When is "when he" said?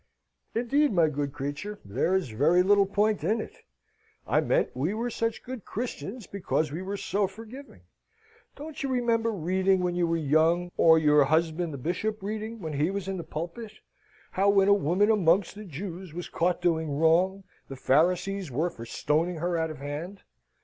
12.61-12.89